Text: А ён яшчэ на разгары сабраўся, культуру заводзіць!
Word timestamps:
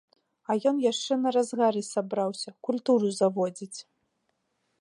А 0.51 0.55
ён 0.69 0.79
яшчэ 0.91 1.17
на 1.25 1.29
разгары 1.37 1.83
сабраўся, 1.93 2.49
культуру 2.69 3.07
заводзіць! 3.19 3.79